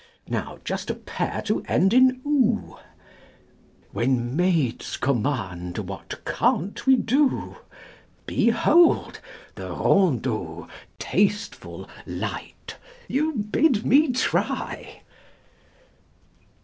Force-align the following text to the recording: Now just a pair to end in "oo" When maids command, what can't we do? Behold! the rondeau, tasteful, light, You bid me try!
Now 0.27 0.57
just 0.65 0.89
a 0.89 0.95
pair 0.95 1.43
to 1.43 1.61
end 1.67 1.93
in 1.93 2.21
"oo" 2.25 2.79
When 3.91 4.35
maids 4.35 4.97
command, 4.97 5.77
what 5.77 6.25
can't 6.25 6.87
we 6.87 6.95
do? 6.95 7.57
Behold! 8.25 9.19
the 9.53 9.69
rondeau, 9.69 10.67
tasteful, 10.97 11.87
light, 12.07 12.77
You 13.07 13.33
bid 13.35 13.85
me 13.85 14.11
try! 14.11 15.03